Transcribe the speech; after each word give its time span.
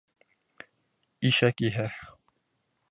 Ишәк 1.31 1.65
иһә: 1.69 1.89